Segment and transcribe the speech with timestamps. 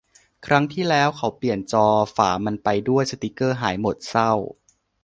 [0.45, 4.31] ครั้งที่แล้วเขาเปลี่ยนจอ ฝามันไปด้วย สติกเกอร์หายหมด เศร้า